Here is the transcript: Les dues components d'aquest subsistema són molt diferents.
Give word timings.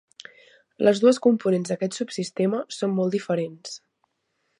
Les 0.87 1.01
dues 1.03 1.19
components 1.25 1.73
d'aquest 1.73 1.97
subsistema 1.99 2.61
són 2.77 2.97
molt 3.01 3.17
diferents. 3.17 3.77